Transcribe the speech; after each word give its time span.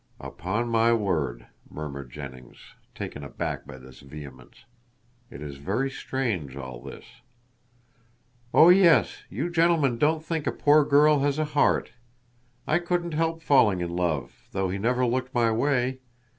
"Upon 0.19 0.67
my 0.67 0.91
word," 0.93 1.45
murmured 1.69 2.09
Jennings, 2.09 2.57
taken 2.95 3.23
aback 3.23 3.67
by 3.67 3.77
this 3.77 3.99
vehemence, 3.99 4.65
"it 5.29 5.43
is 5.43 5.57
very 5.57 5.91
strange 5.91 6.55
all 6.55 6.81
this." 6.81 7.05
"Oh, 8.51 8.69
yes, 8.69 9.17
you 9.29 9.51
gentlemen 9.51 9.99
don't 9.99 10.25
think 10.25 10.47
a 10.47 10.51
poor 10.51 10.83
girl 10.83 11.19
has 11.19 11.37
a 11.37 11.45
heart. 11.45 11.91
I 12.65 12.79
couldn't 12.79 13.13
help 13.13 13.43
falling 13.43 13.79
in 13.81 13.95
love, 13.95 14.33
though 14.53 14.69
he 14.71 14.79
never 14.79 15.05
looked 15.05 15.35
my 15.35 15.51
way. 15.51 15.99